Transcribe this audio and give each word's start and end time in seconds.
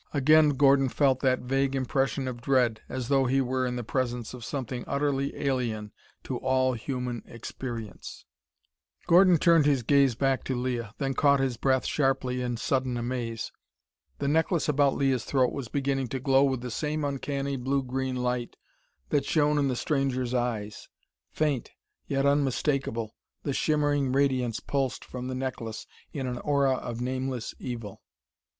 Again 0.15 0.49
Gordon 0.57 0.89
felt 0.89 1.19
that 1.19 1.41
vague 1.41 1.75
impression 1.75 2.27
of 2.27 2.41
dread, 2.41 2.81
as 2.89 3.07
though 3.07 3.25
he 3.27 3.39
were 3.39 3.67
in 3.67 3.75
the 3.75 3.83
presence 3.83 4.33
of 4.33 4.43
something 4.43 4.83
utterly 4.87 5.35
alien 5.37 5.91
to 6.23 6.37
all 6.39 6.73
human 6.73 7.21
experience. 7.27 8.25
Gordon 9.05 9.37
turned 9.37 9.67
his 9.67 9.83
gaze 9.83 10.15
back 10.15 10.43
to 10.45 10.55
Leah, 10.55 10.95
then 10.97 11.13
caught 11.13 11.39
his 11.39 11.55
breath 11.55 11.85
sharply 11.85 12.41
in 12.41 12.57
sudden 12.57 12.97
amaze. 12.97 13.51
The 14.17 14.27
necklace 14.27 14.67
about 14.67 14.95
Leah's 14.95 15.23
throat 15.23 15.53
was 15.53 15.67
beginning 15.67 16.07
to 16.07 16.19
glow 16.19 16.45
with 16.45 16.61
the 16.61 16.71
same 16.71 17.03
uncanny 17.05 17.55
blue 17.55 17.83
green 17.83 18.15
light 18.15 18.55
that 19.09 19.23
shone 19.23 19.59
in 19.59 19.67
the 19.67 19.75
stranger's 19.75 20.33
eyes! 20.33 20.89
Faint, 21.29 21.73
yet 22.07 22.25
unmistakable, 22.25 23.13
the 23.43 23.53
shimmering 23.53 24.11
radiance 24.11 24.59
pulsed 24.61 25.05
from 25.05 25.27
the 25.27 25.35
necklace 25.35 25.85
in 26.11 26.25
an 26.25 26.39
aura 26.39 26.77
of 26.77 27.01
nameless 27.01 27.53
evil. 27.59 28.01